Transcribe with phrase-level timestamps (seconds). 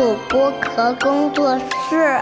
[0.00, 2.18] 主播壳工作室。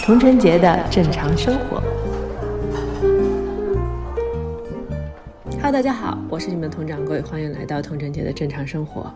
[0.00, 1.82] 童晨杰的正常生活。
[5.56, 9.12] Hello，大家好，我是你们童掌柜，欢迎来到童晨杰的正常生活。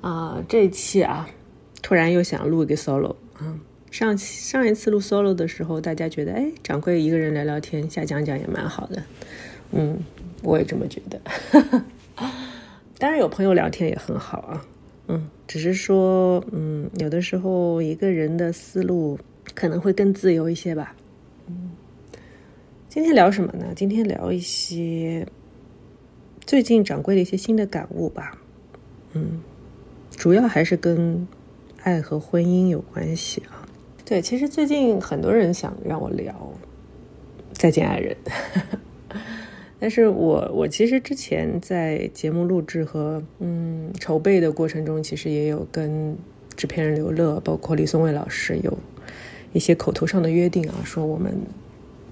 [0.00, 1.28] 啊，这一期啊，
[1.82, 3.58] 突然又想录一个 solo 啊。
[3.90, 9.02] 上上一次录 solo 的时候，大家觉得，哎，掌柜一个人聊聊天，瞎讲讲也蛮好的。
[9.72, 9.98] 嗯，
[10.42, 11.20] 我也这么觉得。
[12.98, 14.66] 当然有朋友聊天也很好啊。
[15.08, 19.18] 嗯，只是说，嗯，有的时候一个人的思路。
[19.54, 20.94] 可能会更自由一些吧。
[21.48, 21.70] 嗯，
[22.88, 23.72] 今天聊什么呢？
[23.74, 25.26] 今天聊一些
[26.44, 28.38] 最近掌柜的一些新的感悟吧。
[29.14, 29.40] 嗯，
[30.10, 31.26] 主要还是跟
[31.88, 33.66] 爱和婚姻有关系啊。
[34.04, 36.34] 对，其实最近很多人想让我聊
[37.52, 38.14] 再见爱人，
[39.80, 46.14] 但是我我其实之前在节目录制和嗯筹备的过程中，其实也有跟
[46.56, 48.78] 制片人刘乐，包括李松蔚老师有。
[49.54, 51.34] 一些口头上的约定啊，说我们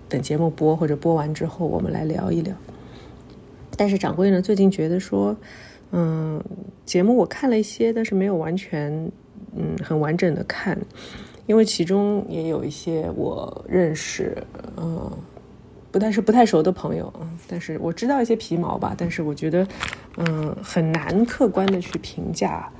[0.08, 2.56] 等节目播或者播完之后，我们来聊一聊。
[3.77, 5.36] 但是掌柜呢，最近觉得说，
[5.90, 6.42] 嗯，
[6.86, 9.12] 节目我看了一些，但是没有完全
[9.56, 10.78] 嗯很完整的看，
[11.46, 14.36] 因为其中也有一些我认识，
[14.76, 15.10] 嗯，
[15.90, 17.12] 不但是不太熟的朋友，
[17.48, 19.66] 但是我知道一些皮毛吧，但是我觉得
[20.16, 22.70] 嗯很难客观的去评价，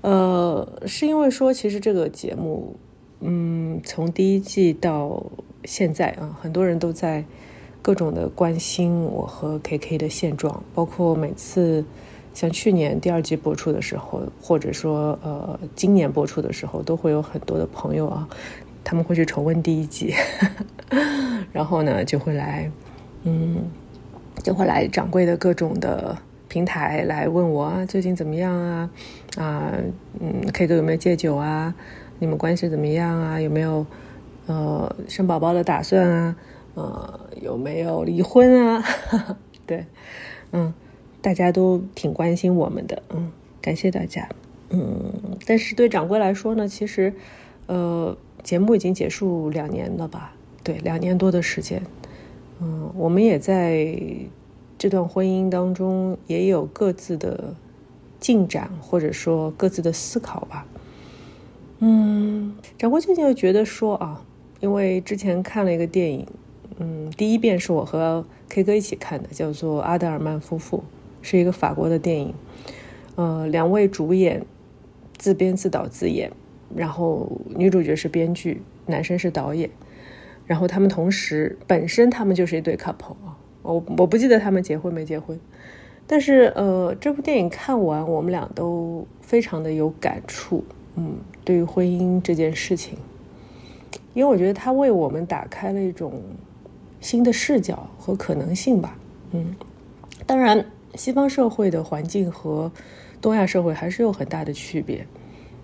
[0.00, 2.76] 呃，是因为说其实这个节目。
[3.22, 5.22] 嗯，从第一季到
[5.66, 7.22] 现在啊，很多人都在
[7.82, 11.84] 各种的关心我和 KK 的现状，包括每次
[12.32, 18.28] 像去年第二季播出的时候，或者说呃今年播出的时候，都会有很多的朋友啊，
[18.84, 20.14] 他们会去重温第一季，
[21.52, 22.70] 然后呢就会来，
[23.24, 23.64] 嗯，
[24.42, 26.16] 就会来掌柜的各种的
[26.48, 28.90] 平台来问我啊，最近怎么样啊？
[29.36, 29.72] 啊，
[30.20, 31.74] 嗯，K 哥有没有戒酒啊？
[32.18, 33.40] 你们关系怎么样啊？
[33.40, 33.86] 有没有
[34.46, 36.36] 呃生宝宝的打算啊？
[36.74, 38.84] 呃，有没有离婚啊？
[39.66, 39.84] 对，
[40.52, 40.72] 嗯，
[41.22, 44.28] 大家都挺关心我们的，嗯，感谢大家，
[44.70, 45.12] 嗯，
[45.46, 47.12] 但是对掌柜来说呢，其实
[47.66, 50.34] 呃，节目已经结束两年了吧？
[50.62, 51.82] 对，两年多的时间，
[52.60, 53.96] 嗯，我们也在
[54.78, 57.54] 这段婚姻当中也有各自的
[58.18, 60.66] 进展，或者说各自的思考吧。
[61.80, 64.22] 嗯，掌柜最近又觉得说啊，
[64.60, 66.26] 因为之前看了一个电影，
[66.78, 70.78] 嗯，第一遍是我和 K 哥一起看的，叫做《阿德尔曼夫妇》，
[71.22, 72.34] 是一个法国的电影，
[73.16, 74.44] 呃，两位主演
[75.18, 76.30] 自编自导自演，
[76.74, 79.68] 然后女主角是编剧，男生是导演，
[80.46, 85.38] 然后他们同时本身他们就是一对 couple 啊，我我不记得他们结婚没结婚，
[86.06, 90.64] 但是呃，这部电影看完，我们俩都非常的有感触。
[90.96, 92.98] 嗯，对于婚姻这件事情，
[94.12, 96.20] 因为我觉得它为我们打开了一种
[97.00, 98.98] 新的视角和可能性吧。
[99.30, 99.54] 嗯，
[100.26, 102.70] 当然，西方社会的环境和
[103.20, 105.06] 东亚社会还是有很大的区别。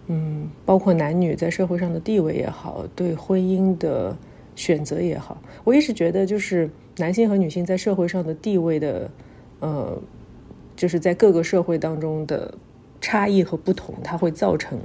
[0.08, 4.16] 嗯，包括男女在社会上的地位也好，对婚姻的
[4.54, 9.10] 选择也好，我一直觉得就是男性和女性在社会上的地位的，
[9.58, 10.00] 呃，
[10.76, 12.54] 就是在各个社会当中的
[13.00, 14.78] 差异和不同，它会造成。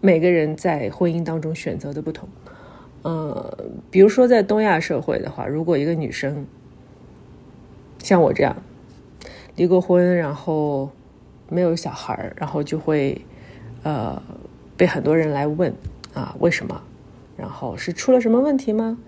[0.00, 2.28] 每个人在婚姻当中选择的不同，
[3.02, 3.58] 呃，
[3.90, 6.46] 比如说在东亚社会的话，如果一个女生
[8.04, 8.54] 像我这样
[9.56, 10.90] 离过婚，然后
[11.48, 13.18] 没有小孩然后就会
[13.82, 14.22] 呃
[14.76, 15.72] 被很多人来问
[16.12, 16.82] 啊为什么？
[17.34, 18.98] 然后是出了什么问题吗？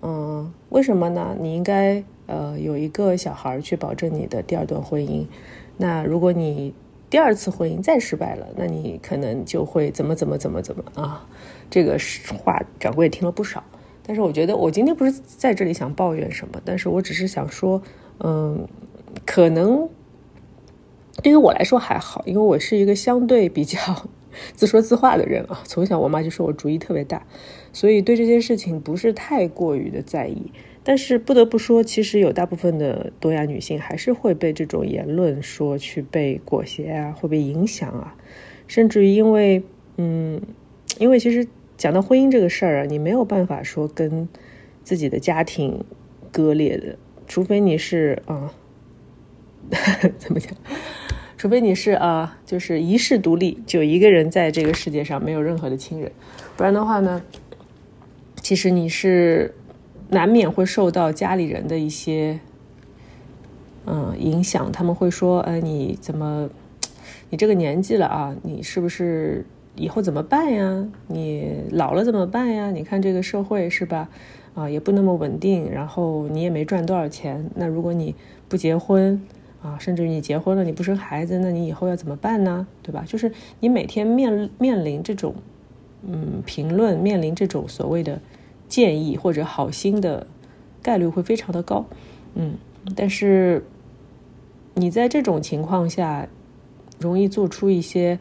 [0.00, 1.36] 嗯，为什么呢？
[1.40, 5.26] 你应该呃有一个小孩去保证你的第二段婚姻。
[5.76, 6.72] 那如果你
[7.10, 11.26] 第二次婚姻再失败了，那你可能就会怎么怎么怎么怎么啊？
[11.68, 11.98] 这个
[12.38, 13.64] 话掌柜也听了不少。
[14.04, 17.82] 但是我觉得我今天不是在这里想抱怨什么，但是我只是想说，
[18.20, 18.66] 嗯，
[19.24, 19.88] 可能
[21.22, 23.78] 对于我来说还好，因为我是一个相对比较
[24.54, 25.62] 自说自话的人啊。
[25.64, 27.26] 从小我妈就说我主意特别大，
[27.72, 30.52] 所以对这件事情不是太过于的在意。
[30.88, 38.14] 但是不得不说，其实有大部分的东亚女性还是会被这种言论说去被裹挟啊，会被影响啊，
[38.68, 39.64] 甚至于因为，
[39.96, 40.40] 嗯，
[41.00, 44.28] 因为其实讲到婚姻这个事儿啊，你没有办法说跟
[44.84, 45.84] 自己的家庭
[46.30, 48.52] 割裂的，除非你是啊，
[50.18, 50.52] 怎么讲？
[51.36, 56.10] 除非你是啊，就是一世独立，就一个人在这个世界上，没有任何的亲人，
[56.56, 57.22] 不然的话呢，
[58.40, 59.54] 其实你是
[60.08, 62.40] 难免会受到家里人的一些
[63.84, 64.72] 嗯影响。
[64.72, 66.48] 他们会说：“呃，你怎么，
[67.28, 69.44] 你这个年纪了啊，你是不是
[69.74, 70.88] 以后怎么办呀？
[71.08, 72.70] 你老了怎么办呀？
[72.70, 74.08] 你看这个社会是吧？
[74.56, 77.48] 啊，也不那么稳定，然后你也没赚多少钱。
[77.54, 78.16] 那如果你
[78.48, 79.22] 不结婚。”
[79.62, 82.68] 啊，甚至于你结婚了，你不生孩子，那你以后要怎么办呢？
[82.84, 83.02] 对吧？
[83.04, 85.34] 就是你每天面面临这种，
[86.06, 88.20] 嗯，评论，面临这种所谓的
[88.68, 90.28] 建议或者好心的
[90.82, 91.84] 概率会非常的高，
[92.34, 92.54] 嗯，
[92.94, 93.64] 但是
[94.74, 96.28] 你在这种情况下，
[97.00, 98.20] 容易做出一些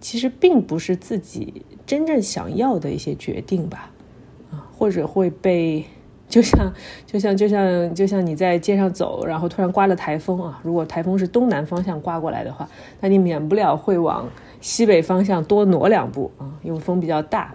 [0.00, 3.90] 其实并不是自己真正想要的一些决定吧，
[4.82, 5.84] 或者会被。
[6.28, 6.72] 就像，
[7.06, 10.58] 就像，就像，就像你在街上走，然后突然刮了台风啊！
[10.64, 12.66] 如果台风是东南方向刮过来的话，
[13.00, 14.26] 那你免不了会往
[14.58, 17.54] 西北方向多挪两步啊，因为风比较大。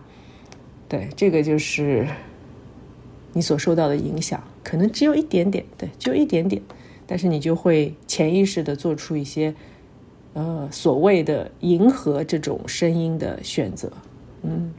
[0.87, 2.07] 对，这个就是
[3.33, 6.61] 你所受到的影响，可能只有一点点，对，就一点点，
[7.07, 9.55] 但是你就会潜意识的做出一些，
[10.33, 13.91] 呃，所谓的迎合这种声音的选择，
[14.43, 14.71] 嗯。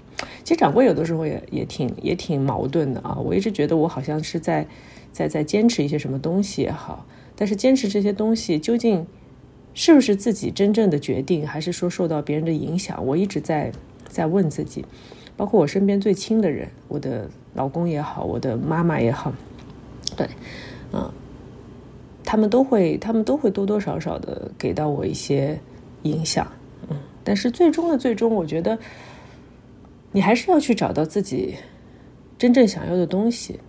[0.43, 3.17] 其实掌柜有的时候也也挺也挺矛盾的啊！
[3.17, 4.67] 我一直觉得我好像是在
[5.13, 7.07] 在在坚持一些什么东西也好，
[7.37, 9.07] 但是坚持这些东西究竟
[9.75, 13.05] 是不是自己真正的决定，还是说受到别人的影响？
[13.07, 13.71] 我一直在
[14.09, 14.85] 在问自己，
[15.37, 19.33] 包括我身边最亲的人，我的老公也好，我的妈妈也好，
[20.17, 20.27] 对，
[20.93, 21.09] 嗯，
[22.25, 25.59] 他们都会他们都会多多少少的给到我一些
[26.03, 26.51] 影响，
[26.91, 28.77] 嗯，但是最终的最终，我觉得。
[30.19, 31.55] 你还是要去找到自己
[32.37, 33.61] 真正想要的东西，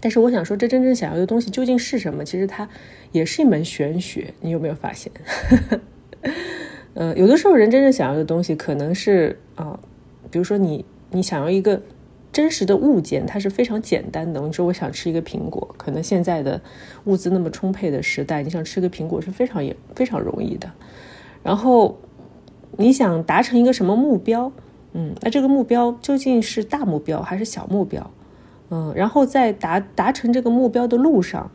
[0.00, 2.24] 但是我想说，这真正想要的东西究竟是什么？
[2.24, 2.68] 其实它
[3.10, 4.32] 也是一门玄学。
[4.40, 5.10] 你有没有发现？
[6.94, 9.76] 嗯， 有的时候人真正想要的东西，可能是啊，
[10.30, 11.82] 比如说你你想要一个
[12.32, 14.40] 真实的物件，它是非常简单的。
[14.42, 16.60] 你说我想吃一个苹果，可能现在的
[17.06, 20.70] 物资那么充沛的时代，你想吃个苹果是非常也非常容易的。
[21.42, 21.98] 然后
[22.76, 24.52] 你想达成一个什么目标？
[24.94, 28.10] 嗯，那这个目标究竟是大目标还是小目标？
[28.68, 31.50] 嗯，然后在达达成这个目标的路上，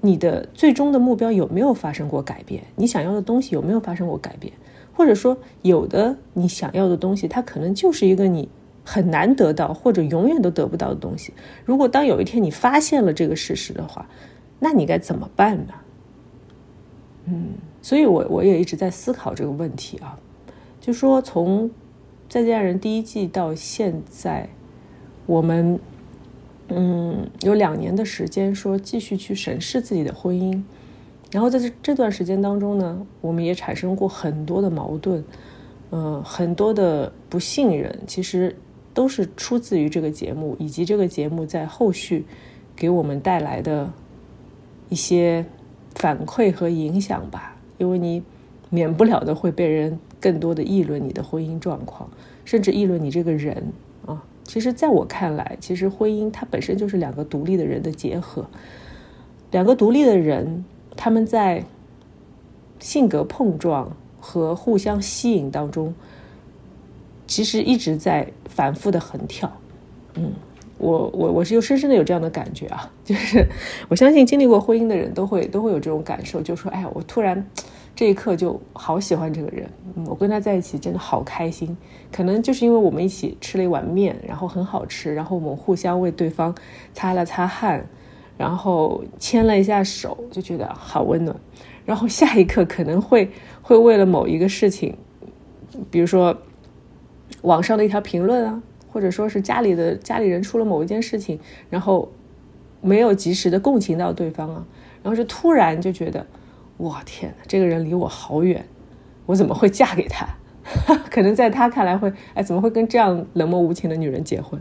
[0.00, 2.64] 你的最终的目标有没有发生过改变？
[2.74, 4.52] 你想要的东西有没有发生过改变？
[4.92, 8.48] 或者说，有的你想要的东西，它可能就是一个你
[8.84, 11.32] 很难得到或者永远都得不到的东西。
[11.64, 14.08] 如果当有一天你发现了这个事实的话，
[14.58, 15.74] 那你该怎么办呢？
[17.26, 17.50] 嗯，
[17.80, 20.18] 所以我我也一直在思考这个问题啊，
[20.80, 21.70] 就说从。
[22.32, 24.48] 再见爱人第一季到现在，
[25.26, 25.78] 我们
[26.68, 30.62] 嗯有两年的时间，说继续去审视自己的婚姻。
[31.30, 35.22] 然后在这这段时间当中呢，我们也产生过很多的矛盾，
[35.90, 38.56] 嗯，很多的不信任，其实
[38.94, 42.24] 都是出自于这个节目，以及这个节目在后续
[42.74, 43.92] 给我们带来的
[44.88, 45.44] 一些
[45.96, 47.54] 反馈和影响吧。
[47.76, 48.22] 因为你
[48.70, 49.98] 免不了的会被人。
[50.22, 52.08] 更多的议论你的婚姻状况，
[52.44, 53.72] 甚至议论你这个人
[54.06, 54.22] 啊。
[54.44, 58.46] 其实，在我看来，其实婚姻它本身就是两个独立的人的结合。
[59.50, 60.64] 两个独立的人，
[60.96, 61.64] 他们在
[62.78, 63.90] 性格碰撞
[64.20, 65.92] 和互相吸引当中，
[67.26, 69.50] 其实一直在反复的横跳。
[70.14, 70.32] 嗯，
[70.78, 73.46] 我我我是又深深的有这样的感觉啊， 就是
[73.88, 77.44] 我相信经历过婚姻的人都会都会有这种感受，就说：“哎呀，我突然。”
[77.94, 79.68] 这一刻就好喜欢这个人，
[80.06, 81.76] 我跟他在一起真的好开心。
[82.10, 86.54] 可能就是因为我们一起吃了一碗面，然后很好吃，然后我们互相为对方
[86.94, 87.86] 擦了擦汗，
[88.38, 91.36] 然后牵了一下手，就觉得好温暖。
[91.84, 93.30] 然后下一刻可能会
[93.60, 94.96] 会为了某一个事情，
[95.90, 96.36] 比如说
[97.42, 102.10] 网上的一条评论啊，或者说是家里的家里人出了某一件事情，然后
[102.80, 104.64] 没有及时的共情到对方啊，
[105.02, 106.26] 然后就突然就觉得。
[106.82, 108.66] 我天哪，这个人离我好远，
[109.24, 110.26] 我怎么会嫁给他？
[111.08, 114.60] 可能在他看来会，哎，怎么会跟这样冷漠无情的女人结婚？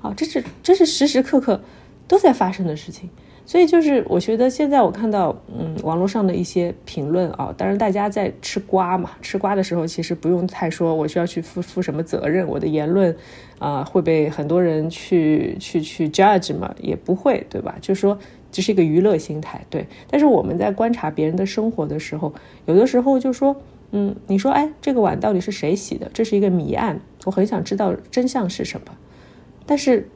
[0.00, 1.60] 啊，这是这是时时刻刻
[2.08, 3.08] 都在发生的事情。
[3.46, 13.16] 所以就是我觉得现在我看到，嗯，网络上的一些评论啊，当然大家在吃瓜嘛，吃瓜的时候其实不用太说我需要去负负什么责任，我的言论
[13.60, 17.76] 啊会被很多人去去去 judge 嘛，也不会，对吧？
[17.80, 18.18] 就是说。
[18.52, 19.86] 这是一个娱乐心态，对。
[20.08, 22.32] 但是我们在观察别人的生活的时候，
[22.66, 23.56] 有的时候就说，
[23.90, 26.08] 嗯，你说，哎，这个碗到底是谁洗的？
[26.14, 28.86] 这是一个谜案，我很想知道真相是什么。
[29.66, 30.08] 但是，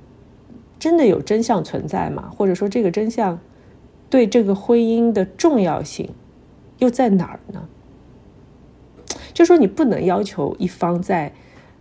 [0.79, 2.31] 真的有真相存在吗？
[2.37, 3.41] 或者说，这个真相
[4.11, 6.11] 对这个婚姻的重要性
[6.79, 7.67] 又在哪儿呢？
[9.33, 11.33] 就说你不能要求一方在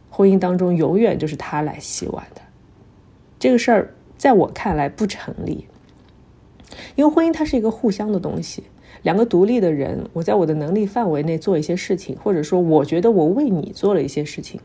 [0.10, 2.42] 婚姻当中永远就是他来洗碗的，
[3.40, 5.66] 这个事儿在我看来不成立。
[6.96, 8.64] 因为婚姻它是一个互相的东西，
[9.04, 14.60] 两个独立的人，我在我的能力范围内做一些事情，或者说我觉得我为你做了一些事情，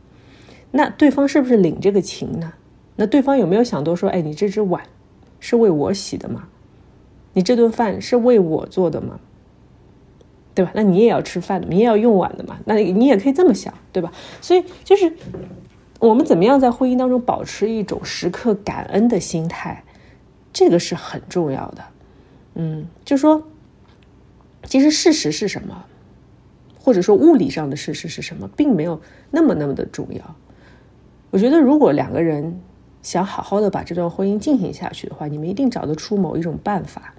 [0.70, 2.52] 那对方是不是领这个情呢？
[2.96, 4.82] 那对方有没有想多说，哎，你这只碗
[5.38, 6.48] 是为我洗的吗？
[7.32, 9.20] 你这顿饭是为我做的吗？
[10.52, 10.72] 对吧？
[10.74, 12.58] 那你也要吃饭的，你也要用碗的嘛。
[12.66, 14.12] 那你也可以这么想，对吧？
[14.40, 15.12] 所以就是
[16.00, 19.84] 我们怎么样在婚姻当中保持一种时刻感恩的心态，
[20.52, 21.84] 这个是很重要的。
[22.62, 23.42] 嗯，就说
[24.64, 25.86] 其实事实是什么，
[26.78, 29.00] 或者说物理上的事实是什么，并没有
[29.30, 30.36] 那么那么的重要。
[31.30, 32.60] 我觉得如果两个人
[33.00, 37.14] 想好好的把这段婚姻进行下去的话，你们一定找得出某一种办法。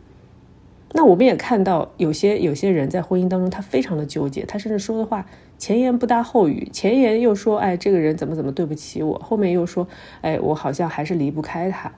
[0.92, 5.26] 那我们也看到有些有些人在婚姻当中，他非常的纠结，他甚至说的话
[5.58, 9.88] 前言不搭后语，前言又说哎这个人怎么怎么对不起我，后面又说
[10.22, 11.92] 哎我好像还是离不开他，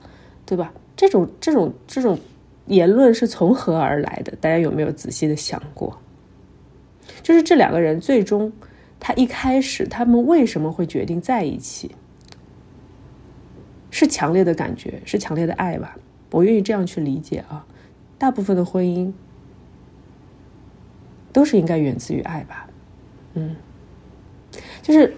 [0.46, 0.72] 对吧？
[0.96, 2.18] 这种这种这种
[2.68, 4.36] 言论是从何而来的？
[4.40, 6.00] 大家有没有仔细的想过？
[7.22, 8.52] 就是这两个人最终
[9.00, 11.92] 他一开始他们为什么会决定在一起？
[13.92, 15.98] 是强烈的感觉，是强烈的爱吧？
[16.32, 17.66] 我愿意这样去理解啊。
[18.18, 19.12] 大部分的婚姻
[21.32, 22.68] 都是应该源自于爱吧，
[23.34, 23.56] 嗯，
[24.82, 25.14] 就是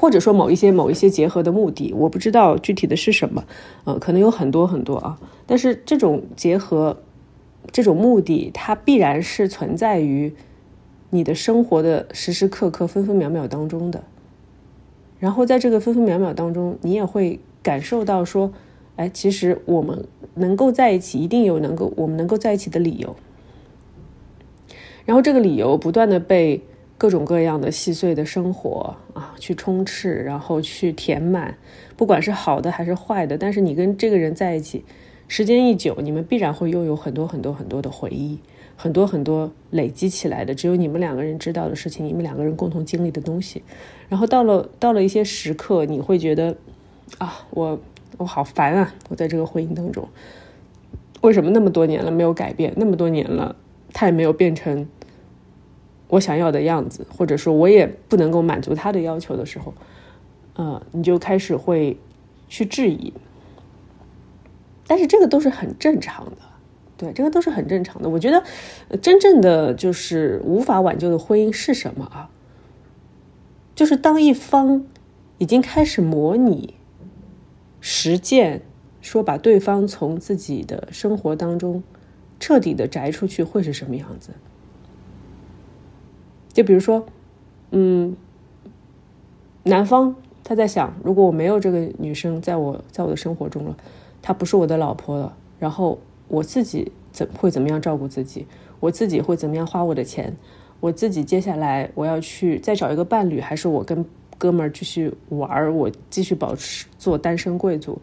[0.00, 3.44] 或者说某一些某一些结合的目的，我不知道具体的是什么，
[3.84, 5.18] 呃，可能有很多很多啊。
[5.46, 7.02] 但是这种结合，
[7.70, 10.32] 这种目的，它必然是存在于
[11.10, 14.02] 你的生活的时时刻刻、分分秒秒当中的。
[15.18, 18.52] 然后在这个分分秒秒当中，你也会感受到说。
[18.96, 20.04] 哎，其实我们
[20.34, 23.16] 能够在一起，一定有能够我们能够在一起的理由。
[25.06, 26.62] 然后这个理由不断的被
[27.00, 31.56] 各种各样的细碎的生活啊去充斥，然后去填满，
[31.96, 33.38] 不管是好的还是坏的。
[33.38, 34.84] 但是你跟这个人在一起，
[35.26, 38.38] 时间一久，你们必然会拥有很多很多很多的回忆，
[38.76, 43.62] 很多很多累积起来的，只有你们两个人知道的事情，你们两个人共同经历的东西。
[44.10, 46.54] 然后到了到了一些时刻，你会觉得
[47.16, 47.80] 啊，我。
[48.18, 48.92] 我好烦啊！
[49.08, 50.06] 我在这个婚姻当中，
[51.22, 52.70] 为什么那么多年了没有改变？
[52.76, 53.56] 那么多年了，
[53.94, 54.86] 他也没有变成
[56.10, 59.72] 我想要的样子，或者说我也不能够满足他的要求的时候，
[60.54, 61.96] 呃，你就开始会
[62.48, 63.12] 去质疑。
[64.86, 66.36] 但是这个都是很正常的，
[66.96, 68.08] 对，这个都是很正常的。
[68.08, 68.42] 我觉得
[68.98, 72.28] 真正的就是无法挽救的婚姻是什么啊？
[73.74, 74.84] 就是当一方
[75.38, 76.74] 已经开始模拟。
[77.82, 78.60] 实践
[79.00, 81.82] 说把对方从自己的生活当中
[82.38, 84.32] 彻底的摘出去会是什么样子？
[86.52, 87.04] 就比如说，
[87.70, 88.16] 嗯，
[89.62, 93.76] 男方他在想，如果我没有这个女生在我在我的生活中了，
[94.22, 98.46] 她不是我的老婆了，然后我自己怎会怎么样照顾自己？
[98.80, 100.36] 我自己会怎么样花我的钱？
[100.80, 104.04] 我自己接下来我要去再找一个伴侣，还是我跟？
[104.38, 108.00] 哥们儿继续玩，我继续保持做单身贵族，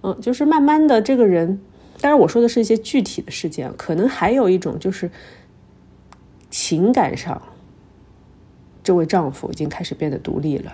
[0.00, 1.60] 嗯，就是慢慢的这个人，
[2.00, 5.10] 当然我说的是一些具体的事件，可能还有一种就是
[6.48, 7.42] 情感上，
[8.84, 10.72] 这位丈夫已经开始变得独立了，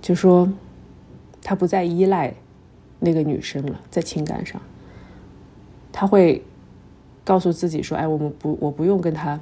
[0.00, 0.50] 就说
[1.42, 2.32] 他不再依赖
[2.98, 4.58] 那个女生了，在情感上，
[5.92, 6.42] 他会
[7.24, 9.38] 告诉自己说：“哎，我们不，我不用跟他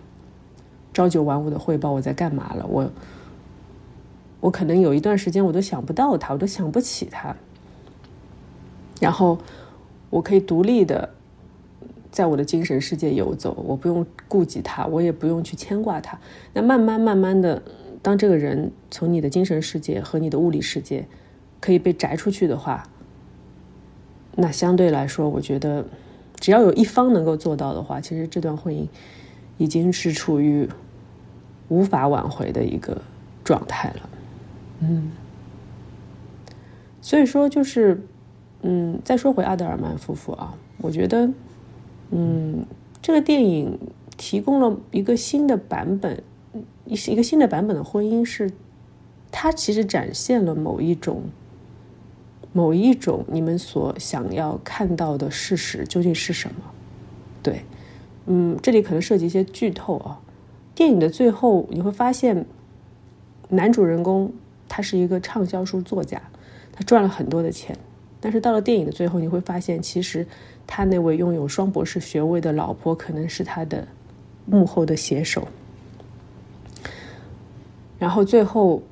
[0.93, 2.91] 朝九晚五的汇报我在干嘛了，我。”
[4.41, 7.35] 我可能有一段时间我都想不到他，我都想不起他。
[9.01, 9.37] 然后
[10.11, 11.13] 我可以独立的
[12.11, 16.19] 在我的精神世界游走，我不用顾及他，我也不用去牵挂他。
[16.53, 17.63] 那慢慢慢慢的，
[18.03, 21.07] 当这个人从你的精神世界和你的物理世界
[21.61, 22.89] 可以被摘出去的话，
[24.37, 25.85] 那相对来说，我觉得
[26.37, 28.87] 只要有一方能够做到的话，其实这段婚姻
[29.59, 30.69] 已经是处于
[31.69, 33.03] 无法挽回的一个
[33.45, 34.11] 状态了。
[34.81, 35.11] 嗯，
[37.03, 38.01] 所以说就是，
[38.63, 41.29] 嗯，再说回阿德尔曼夫妇啊，我觉得，
[42.11, 42.65] 嗯，
[43.01, 43.79] 这个电影
[44.17, 46.23] 提供了一个新的版本，
[46.85, 48.51] 一一个新的版本的婚姻是，
[49.31, 51.23] 它其实展现了某一种，
[52.53, 56.57] 某一种你们所想要看到的事实究竟是什么？
[57.43, 57.63] 对，
[58.27, 60.21] 嗯，这里可能涉及一些剧透啊。
[60.75, 62.47] 电影的最后你会发现，
[63.49, 64.33] 男主人公。
[64.71, 66.21] 他是一个畅销书作家，
[66.73, 67.75] 他赚了很多的钱，
[68.21, 70.27] 但是到了电影的最后，你会发现，其实
[70.67, 73.87] 他那位拥有双博士学位的老婆，可能是他的
[74.45, 75.47] 幕后的写手。
[77.99, 78.83] 然后最后，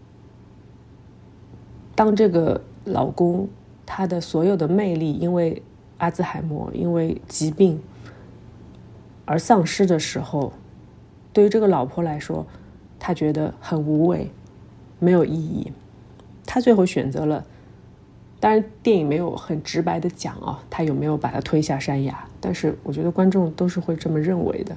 [1.95, 3.49] 当这个老公
[3.85, 5.63] 他的所有的魅力因为
[5.99, 7.81] 阿兹海默、因为疾病
[9.25, 10.53] 而丧失的时候，
[11.33, 12.47] 对于这个老婆来说，
[12.99, 14.31] 她觉得很无谓，
[14.99, 15.73] 没有意义。
[16.45, 17.45] 她最后选择了，
[18.47, 22.29] 当然电影没有很直白的讲啊，他有没有把他推下山崖？
[22.41, 24.77] 但是我觉得观众都是会这么认为的。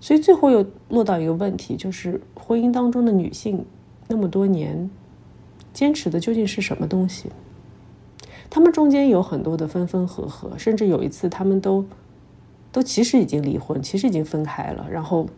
[0.00, 3.66] 所以最后又落到一个问题，就是婚姻当中的女性
[4.08, 4.88] 那么多年
[5.74, 7.28] 坚持的究竟是什么东西？
[8.48, 11.84] 他们中间有很多的分分合合，甚至有一次他们都
[12.72, 15.28] 都其实已经离婚，其实已经分开了，然后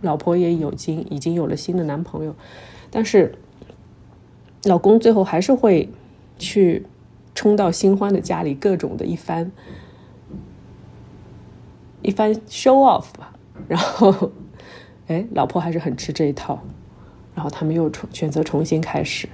[0.00, 2.34] 老婆也有经已经有了新的男朋友，
[2.90, 3.36] 但是
[4.64, 5.88] 老公最后还是会
[6.40, 6.86] 去
[7.36, 9.52] 冲到新欢的家里，各种的一番
[12.02, 13.32] 一番 show off 吧。
[13.68, 14.32] 然后，
[15.06, 16.60] 哎，老婆还是很吃这一套，
[17.34, 19.28] 然后他们又重选择重新开始，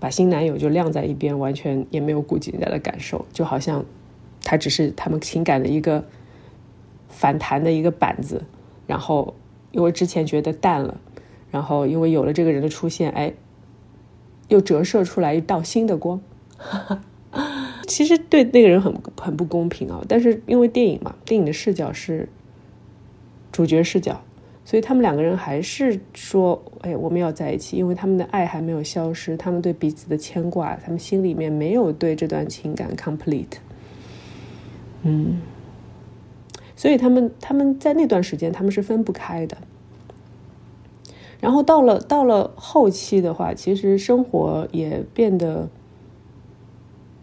[0.00, 3.84] 把新男友就晾在一边，完全也没有顾及人家的感受，就好像
[4.42, 6.04] 他只是他们情感的一个
[7.08, 8.44] 反弹的一个板子。
[8.86, 9.34] 然后
[9.70, 11.00] 因为之前觉得淡了，
[11.50, 13.32] 然后因为有了这个人的出现，哎，
[14.48, 16.20] 又折射出来一道新的光。
[17.86, 22.28] 其实对那个人很很不公平啊，但是因为电影嘛，电影的视角是。
[23.52, 24.20] 主角视角，
[24.66, 33.56] 所以他们两个人还是说：“哎，我们要在一起，因为他们的爱还没有消失，他们对彼此的牵挂，他们心里面没有对这段情感 complete。”
[35.04, 35.40] 嗯，
[36.74, 39.56] 所以他们他们在那段时间他们是分不开的。
[41.40, 45.68] 然后到了到了后期的话，其实生活也变得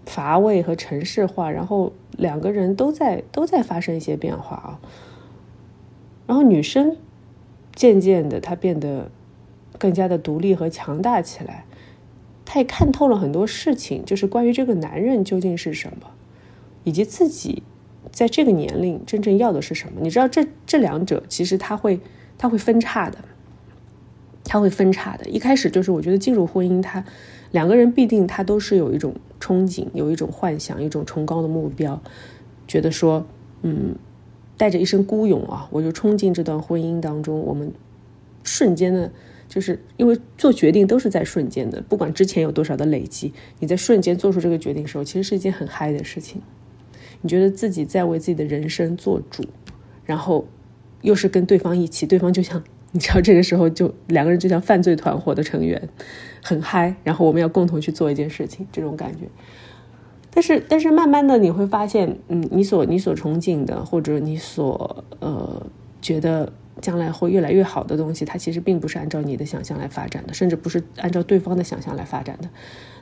[0.05, 4.79] 乏味和城市化，然后两个人都在都在发生一些变化啊。
[6.27, 6.95] 然后女生
[7.75, 9.09] 渐渐的，她变得
[9.77, 11.65] 更加的独立和强大起来。
[12.45, 16.11] 她也看透了很多事情，就是关于这个男人究竟是什么，
[16.83, 17.63] 以及自己
[18.11, 19.99] 在这个年龄真正要的是什么。
[20.01, 21.99] 你知道，这这两者其实他会
[22.37, 23.17] 他会分叉的，
[24.43, 25.25] 他会分叉的。
[25.29, 27.03] 一开始就是我觉得进入婚姻，他
[27.51, 32.01] 两个人必定他都是有一种憧憬，有一种幻想，一种崇高的目标，
[32.67, 33.25] 觉得说，
[33.61, 33.95] 嗯。
[34.55, 37.39] 带着一身孤勇啊，我就冲进这段婚姻当中。
[37.39, 37.73] 我们
[38.43, 39.11] 瞬间的，
[39.49, 46.39] 就是因为做决定都是在瞬间的，不管之前有多少的累积，你在瞬间做出这个决定的时候，其实是一件很嗨的事情。
[47.21, 49.43] 你觉得自己在为自己的人生做主，
[50.05, 50.47] 然后
[51.01, 52.63] 又是跟对方一起，对方就像
[52.95, 55.89] 你知道，这个时候就两个人就像犯罪团伙的成员，
[56.43, 56.95] 很嗨。
[57.03, 59.27] 然后我们要共同去做一件事情，这种感觉。
[60.29, 65.65] 但是，但是慢慢的你会发现，嗯，你所你所憧憬的，或者你所呃
[66.01, 72.49] 觉得将来会越来越好的东西，它其实并不是按照你的想象来发展的，甚至不是按照对方的想象来发展的。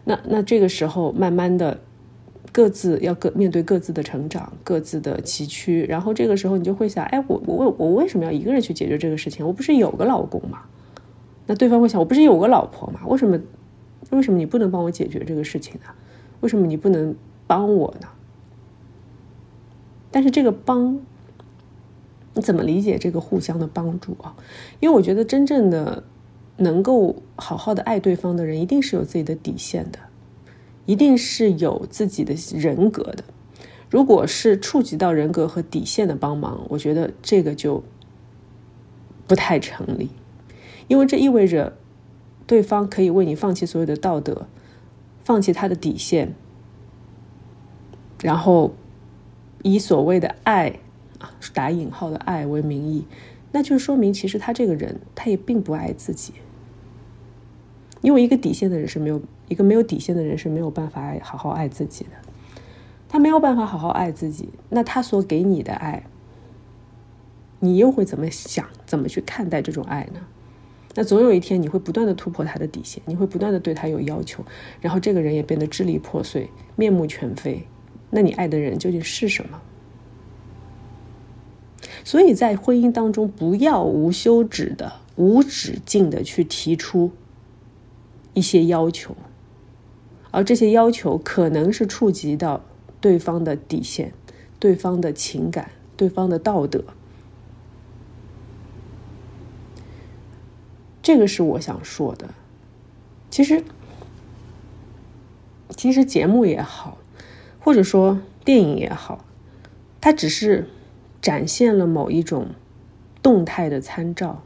[0.06, 1.80] 那那这个时候，慢慢的
[2.52, 5.88] 各自要各面对各自的成长，各自的崎岖。
[5.88, 9.46] 然后这个时候，你就会想，哎，我我我我为什么要一个人去解决这个事情？
[9.46, 10.64] 我不是有个老公吗？
[11.48, 13.02] 那对方会想，我不是有个老婆吗？
[13.08, 13.40] 为什么
[14.10, 15.88] 为什么你不能帮我解决这个事情呢？
[16.42, 17.16] 为什么你不能
[17.48, 18.08] 帮我呢？
[20.12, 21.00] 但是这个帮，
[22.34, 24.36] 你怎么理解这个互相的帮助啊？
[24.80, 26.04] 因为我觉得真正的
[26.58, 30.00] 能够好好的爱对方的人，一定是有自己的底线的，
[30.86, 33.24] 一定是有自己的人格的。
[33.90, 37.84] 如果是触及到人格和底线的帮忙，我觉得这个就
[39.28, 40.10] 不太成立，
[40.88, 41.78] 因为这意味着
[42.48, 44.48] 对方可以为你放弃所有的道德。
[45.24, 46.34] 放弃他的底线，
[48.24, 48.74] 然后
[49.62, 50.80] 以所谓的爱
[51.20, 53.06] 啊打引号的爱为名义，
[53.52, 56.34] 那就说明其实他这个人他也并不爱自己，
[58.02, 62.12] 因为一个底线的人是没有一个没有底线的人是没有办法好好爱自己的，
[63.10, 66.06] 他没有办法好好爱自己，那他所给你的爱，
[67.60, 68.66] 你又会怎么想？
[68.86, 70.22] 怎么去看待这种爱呢？
[70.96, 74.42] 那总有一天你会不断的突破他的底线，你会不断的对他有要求，
[74.80, 77.68] 然后这个人也变得支离破碎、面目全非。
[78.10, 79.62] 那你爱的人究竟是什么？
[82.06, 87.12] 所以在婚姻当中，不要无休止的、无止境的去提出
[88.34, 89.14] 一些要求，
[90.32, 92.62] 而这些要求可能是触及到
[93.00, 94.14] 对方的底线、
[94.60, 96.84] 对方的情感、对方的道德。
[101.04, 102.30] 这个是我想说的。
[103.30, 103.64] 其实，
[105.76, 106.98] 其实节目也好，
[107.60, 109.26] 或者说电影也好，
[110.00, 110.68] 它只是
[111.22, 112.48] 展现了某一种
[113.24, 114.44] 动态的参照。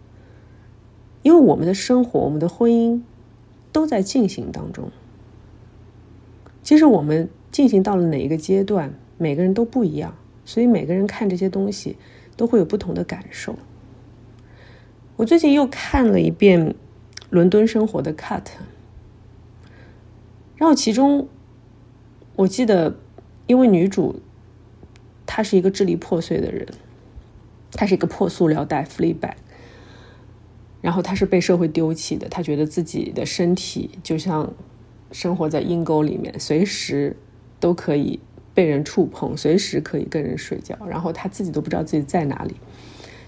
[1.23, 3.01] 因为我们的生活，我们的婚姻
[3.71, 4.91] 都在进行当中。
[6.65, 11.95] 其实我们进行到了哪一个阶段，每个人都不一样，所以每个人看这些东西
[12.35, 13.55] 都会有不同的感受。
[15.15, 16.69] 我最近又看了一遍
[17.29, 18.45] 《伦敦生活》的 cut，
[20.55, 21.27] 然后其中
[22.35, 22.97] 我记得，
[23.45, 24.19] 因为女主
[25.27, 26.67] 她是一个支离破碎的人，
[27.73, 29.35] 她是一个破塑料袋，flee back。
[30.81, 34.51] 然后她是被社会丢弃的，她觉得自己的身体就像
[35.15, 37.15] 生活在阴沟里面，随时
[37.59, 38.19] 都可以
[38.53, 40.77] 被人触碰，随时可以跟人睡觉。
[40.85, 42.55] 然后他自己都不知道自己在哪里，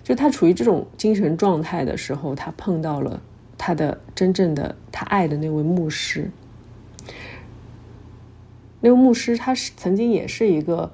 [0.03, 3.21] 就他处于这种精神状态的时候，他碰到了
[3.57, 6.29] 他的真正的他爱的那位牧师。
[8.81, 10.91] 那位牧师他是曾经也是一个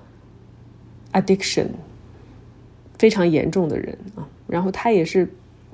[1.14, 1.70] addiction
[3.00, 5.28] 非常严重的人啊，然后他也是。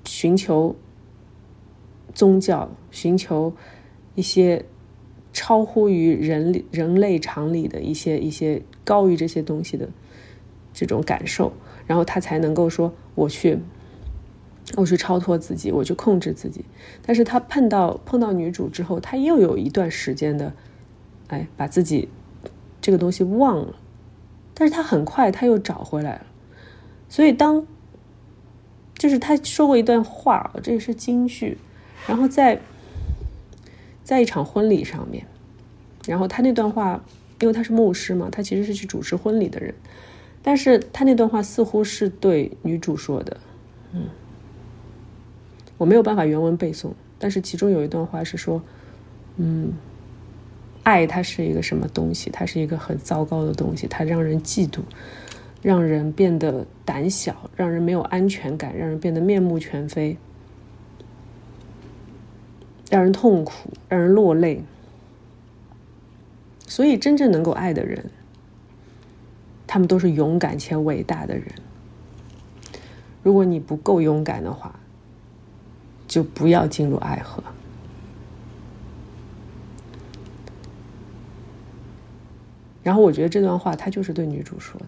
[0.06, 0.74] 寻求
[2.16, 3.54] 宗教，寻求
[4.16, 4.64] 一些
[5.32, 9.90] 超乎于人人类常理的一些一些高于这些东西的
[10.74, 11.52] 这种感受，
[11.88, 13.60] 然后他才能够说我去
[14.76, 16.66] 我去超脱自己，我去控制自己。
[17.06, 20.54] 但是他碰到碰到女主之后，他又有一段时间的
[21.28, 22.10] 哎把自己
[22.82, 23.76] 这个东西忘了，
[24.54, 26.26] 但是他很快他又找回来了。
[27.08, 27.66] 所以当。
[28.98, 31.58] 就是他说过一段话，这也是京剧。
[32.06, 32.60] 然后在
[34.10, 35.24] 在一场婚礼上面，
[36.08, 37.00] 然后他那段话，
[37.42, 39.72] 因为他是牧师嘛，他其实是去主持婚礼的人，
[40.42, 43.38] 但是他那段话似乎是对女主说的。
[43.94, 44.06] 嗯，
[45.78, 48.60] 我没有办法原文背诵，但是其中有一段话是说，
[49.38, 49.74] 嗯，
[50.82, 52.32] 爱它是一个什么东西？
[52.32, 54.80] 它是一个很糟糕的东西，它让人嫉妒。
[55.62, 60.18] 让人变得胆小，让人没有安全感，让人变得面目全非，
[62.90, 64.64] 让人痛苦，让人落泪。
[66.68, 68.10] 所以，真正能够爱的人，
[69.66, 71.46] 他们都是勇敢且伟大的人。
[73.24, 74.80] 如果你不够勇敢的话，
[76.08, 77.44] 就不要进入爱河。
[82.82, 84.88] 然后，我觉得这段话他就是对女主说的。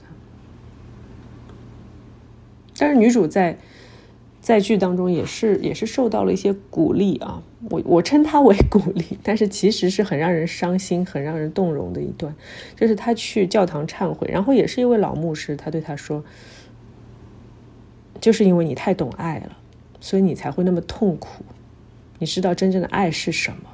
[2.77, 3.59] 但是女主在
[4.39, 12.33] 在剧当中也是也是受到了一些鼓励啊，我我称他为鼓励，但是其实是很让人伤心、很让人动容的一段，
[12.75, 16.23] 就是他去教堂忏悔，然后也是一位老牧师，他对他说
[18.19, 19.57] ：“就是因为你太懂爱了，
[19.99, 21.43] 所以你才会那么痛苦。
[22.17, 23.69] 你知道真正的爱是什么？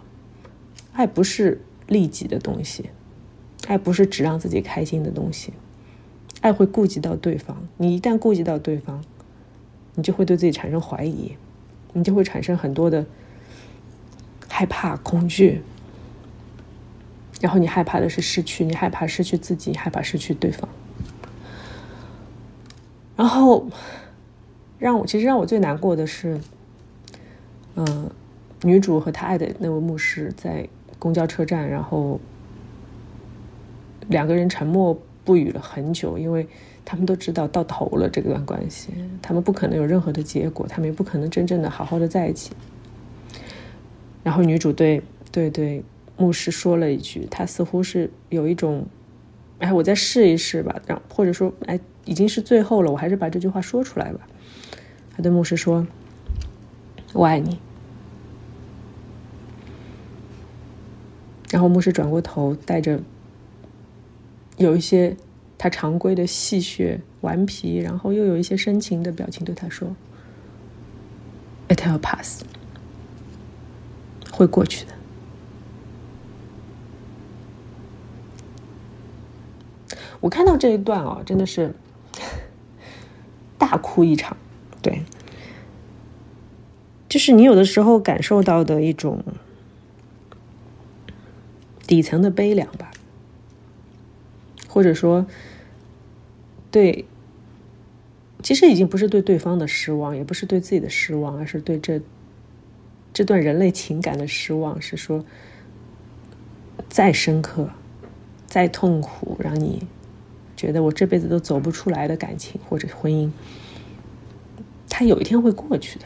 [0.93, 2.89] 爱不是利己的东西，
[3.67, 5.53] 爱不是只让自己开心的东西。”
[6.41, 9.03] 爱会顾及到对方，你一旦顾及到对方，
[9.95, 11.31] 你就会对自己产生怀疑，
[11.93, 13.05] 你就会产生很多的
[14.57, 15.61] 害怕、恐惧，
[17.39, 20.67] 然后你害怕的是失去，你害怕失去自己，害怕失去对方。
[23.15, 23.67] 然后
[24.79, 26.41] 让我其实让我最难过的是，
[27.75, 28.09] 嗯，
[28.63, 30.67] 女主和她爱的那位牧师在
[30.97, 32.19] 公交车站，然后
[34.07, 34.99] 两个人沉默。
[35.23, 36.47] 不语了很久，因为
[36.85, 42.53] 他们都知道到头了这段关系，他们不可能有任何的结果，他们也不可能真正的好好的在一起。
[44.27, 45.81] 然后女主对对对
[46.17, 48.85] 牧师说了一句，他似乎是有一种，
[49.59, 54.27] 哎，我再试一试吧，然后或者说，哎，已经是最后了，我还是把这句话说出来吧。
[55.15, 55.87] 他对牧师说
[57.15, 57.57] ：“我爱你。”
[61.49, 62.99] 然后牧师转过头，带着。
[64.57, 65.15] 有一些
[65.57, 69.95] 他常规的戏谑、顽皮，然后又有一些深情的表情，对他说
[71.69, 72.43] ：“It will pass，
[74.37, 74.93] 会过去的。”
[80.19, 81.75] 我看到这一段啊，真的是
[83.57, 84.37] 大哭一场。
[84.81, 85.03] 对，
[87.09, 89.23] 就是你有的时候感受到的一种
[91.85, 92.91] 底层的悲凉吧。
[94.67, 95.25] 或者说，
[96.69, 97.05] 对，
[98.43, 101.99] 其实已经不是对对方的失望，也不是对自己的失望，而是对这
[103.17, 104.79] 这段人类情感的失望。
[104.79, 105.25] 是说，
[106.87, 107.67] 再深刻、
[108.45, 109.87] 再痛苦，让你
[110.55, 113.31] 觉得我这辈子都走不出来的感情或者婚姻，
[114.87, 116.05] 它有一天会过去的。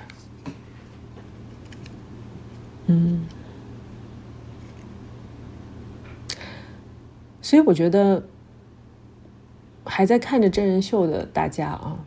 [2.85, 3.27] 嗯。
[7.41, 8.23] 所以我觉得，
[9.83, 11.99] 还在看着真人秀的大家啊，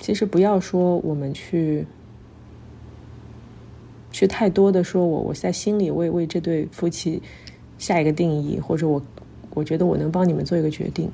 [0.00, 1.86] 其实不要说我们去，
[4.16, 7.22] 去太多的说我我在心里为为这对夫妻
[7.76, 9.02] 下一个定义，或者我
[9.50, 11.10] 我觉得我能帮你们做一个决定，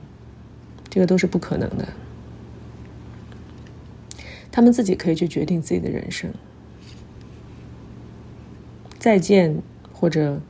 [0.89, 1.89] 这个都是不可能的。
[4.53, 6.33] 他们自己可以去决定自己的人生。
[9.01, 9.61] 再见，
[9.93, 10.41] 或者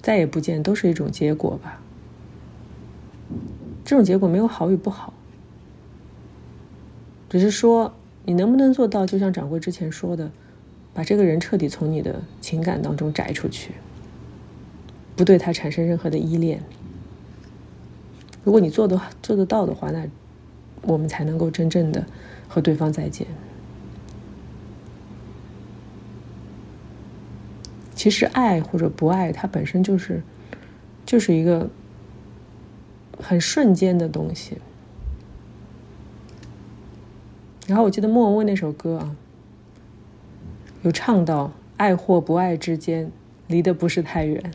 [0.00, 1.82] 再也不见，都是一种结果吧。
[3.84, 5.12] 这种结果没有好与不好，
[7.28, 7.92] 只是说
[8.24, 10.30] 你能不能做到，就像掌柜之前说的，
[11.00, 13.72] 把这个人彻底从你的情感当中摘出去，
[15.16, 16.62] 不对他产生任何的依恋。
[18.44, 20.06] 如果你做的做得到的话，那
[20.82, 22.04] 我们才能够真正的
[22.46, 23.26] 和对方再见。
[27.94, 30.22] 其实爱或者不爱，它本身就是，
[31.06, 31.70] 就是一个
[33.18, 34.58] 很瞬间的东西。
[37.66, 39.16] 然后我记得莫文蔚那首歌啊，
[40.82, 43.10] 有唱到爱或不爱之间
[43.46, 44.50] 离得不是太远，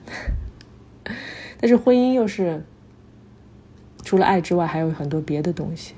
[1.60, 2.64] 但是婚姻又是
[4.04, 5.94] 除了爱之外还有很多别的东西。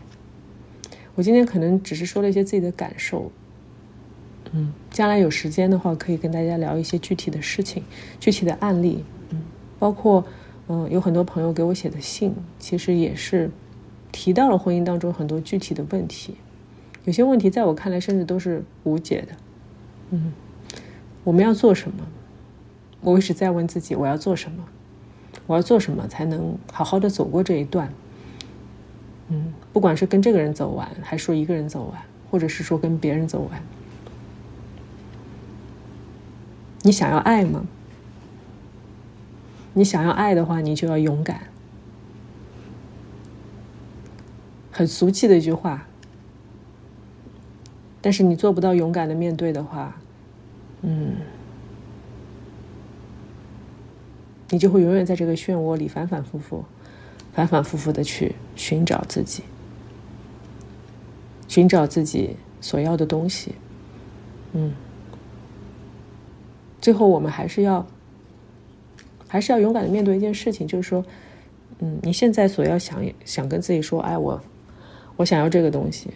[1.15, 3.31] 我今天可能只是说了一些自己的感受。
[4.53, 7.83] 嗯，将来有时间的话，可以跟大家聊一些具体的事情、
[8.19, 9.03] 具体的案例。
[9.31, 9.41] 嗯，
[9.77, 10.25] 包括
[10.69, 13.51] 嗯，有很多朋友给我写的信，其实也是
[14.11, 16.35] 提到了婚姻当中很多具体的问题。
[17.03, 19.35] 有些问题在我看来，甚至都是无解的。
[20.11, 20.31] 嗯，
[21.23, 22.05] 我们要做什么？
[23.01, 24.63] 我一直在问自己，我要做什么？
[25.45, 27.93] 我要做什么才能好好的走过这一段？
[29.29, 33.61] 嗯，不管是跟这个人走完，还是说一个人走完，或者是说跟别人走完。
[36.83, 37.65] 你想要爱吗？
[39.73, 41.41] 你想要爱的话，你就要勇敢。
[44.71, 45.87] 很俗气的一句话，
[48.01, 49.99] 但是你做不到勇敢的面对的话，
[50.81, 51.17] 嗯，
[54.49, 56.63] 你就会永远在这个漩涡里反反复复、
[57.33, 59.43] 反反复复的去寻找自己，
[61.47, 63.55] 寻找自己所要的东西，
[64.53, 64.73] 嗯。
[66.79, 67.85] 最后，我们还是要，
[69.27, 71.03] 还是要勇敢的面对一件事情，就是说，
[71.79, 74.39] 嗯，你现在所要想想跟自己说，哎，我，
[75.17, 76.11] 我想要这个东西。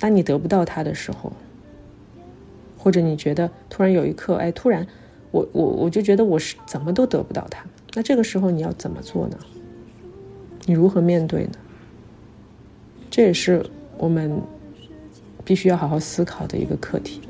[0.00, 1.32] 当你得不到它的时候，
[2.76, 4.84] 或者你觉得突然有一刻，哎，突然，
[5.30, 7.62] 我我我就觉得我是怎么都得不到它，
[7.94, 9.38] 那这个时候你要怎么做呢？
[10.66, 11.52] 你如何面对呢？
[13.10, 13.64] 这也是
[13.98, 14.40] 我们
[15.44, 17.20] 必须要好好思考的一个课题。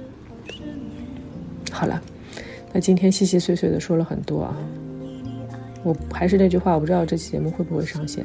[1.70, 2.00] 好了。
[2.72, 4.56] 那今天细细碎碎的说了很多啊，
[5.83, 8.24] 我还是那句话，我不知道这期节目会不会上线，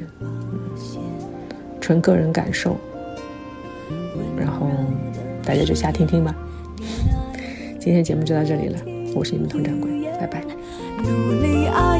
[1.80, 2.76] 纯个人感受，
[5.46, 6.34] 大家就瞎听听吧。
[7.78, 8.78] 今天节目就到这里了，
[9.14, 10.42] 我是你们佟掌柜，拜拜。
[10.98, 11.96] 努力啊，